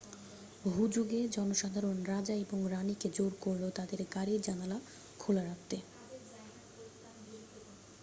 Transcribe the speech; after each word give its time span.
হুজুগে 0.67 1.19
জনসাধারণ 1.27 1.97
রাজা 2.03 2.35
এবং 2.35 2.59
রাণী 2.69 2.95
কে 2.99 3.07
জোর 3.13 3.31
করল 3.41 3.63
তাদের 3.69 3.99
গাড়ির 4.15 4.41
জানালা 4.41 4.77
খোলা 5.19 5.43
রাখতে 5.43 5.77